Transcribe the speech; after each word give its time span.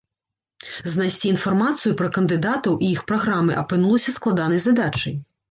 Знайсці 0.93 1.27
інфармацыю 1.33 1.91
пра 1.99 2.09
кандыдатаў 2.15 2.73
і 2.87 2.91
іх 2.95 3.05
праграмы 3.13 3.59
апынулася 3.65 4.17
складанай 4.19 4.65
задачай. 4.67 5.15